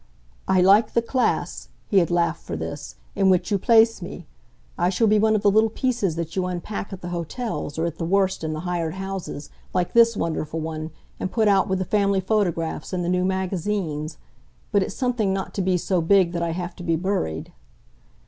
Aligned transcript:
"I 0.47 0.61
like 0.61 0.93
the 0.93 1.01
class," 1.03 1.69
he 1.87 1.99
had 1.99 2.09
laughed 2.09 2.41
for 2.41 2.55
this, 2.55 2.95
"in 3.15 3.29
which 3.29 3.51
you 3.51 3.59
place 3.59 4.01
me! 4.01 4.25
I 4.75 4.89
shall 4.89 5.05
be 5.05 5.19
one 5.19 5.35
of 5.35 5.43
the 5.43 5.51
little 5.51 5.69
pieces 5.69 6.15
that 6.15 6.35
you 6.35 6.47
unpack 6.47 6.91
at 6.91 7.01
the 7.01 7.09
hotels, 7.09 7.77
or 7.77 7.85
at 7.85 7.99
the 7.99 8.03
worst 8.05 8.43
in 8.43 8.53
the 8.53 8.61
hired 8.61 8.95
houses, 8.95 9.51
like 9.75 9.93
this 9.93 10.17
wonderful 10.17 10.59
one, 10.59 10.89
and 11.19 11.31
put 11.31 11.47
out 11.47 11.67
with 11.69 11.77
the 11.77 11.85
family 11.85 12.19
photographs 12.19 12.93
and 12.93 13.05
the 13.05 13.09
new 13.09 13.23
magazines. 13.25 14.17
But 14.71 14.81
it's 14.81 14.95
something 14.95 15.33
not 15.33 15.53
to 15.53 15.61
be 15.61 15.77
so 15.77 16.01
big 16.01 16.31
that 16.31 16.41
I 16.41 16.53
have 16.53 16.75
to 16.77 16.83
be 16.83 16.95
buried." 16.95 17.53